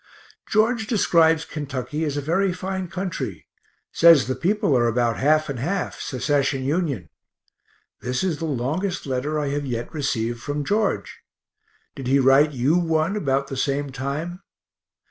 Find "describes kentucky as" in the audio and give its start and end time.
0.87-2.17